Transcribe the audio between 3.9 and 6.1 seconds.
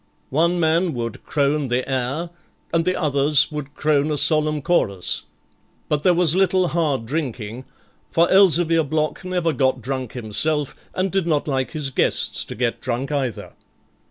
a solemn chorus, but